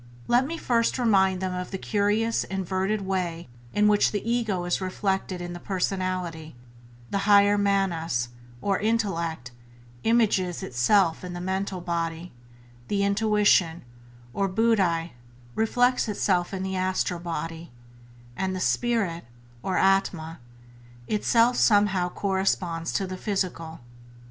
[0.27, 4.81] Let me first remind them of the curious inverted way in which the ego is
[4.81, 6.55] reflected in the personality;
[7.11, 8.29] the higher manas,
[8.63, 9.51] or intellect,
[10.03, 12.31] images itself in the mental body,
[12.87, 13.83] the intuition,
[14.33, 15.13] or buddhi,
[15.53, 17.71] reflects itself in the astral body,
[18.35, 19.25] and the spirit,
[19.61, 20.39] or atma,
[21.07, 23.81] itself somehow corresponds to the physical.